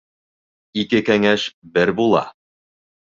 [0.83, 1.45] Ике кәңәш
[1.75, 2.23] бер була